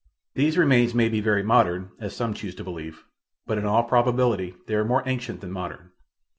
These 0.33 0.57
remains 0.57 0.95
may 0.95 1.09
be 1.09 1.21
very 1.21 1.43
modern, 1.43 1.91
as 1.99 2.15
some 2.15 2.33
choose 2.33 2.55
to 2.55 2.63
believe, 2.63 3.03
but, 3.45 3.59
in 3.59 3.65
all 3.65 3.83
probability, 3.83 4.55
they 4.65 4.73
are 4.73 4.83
more 4.83 5.03
ancient 5.05 5.41
than 5.41 5.51
modern. 5.51 5.91